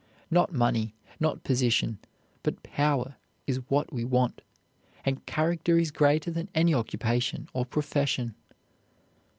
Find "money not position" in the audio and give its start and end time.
0.51-1.99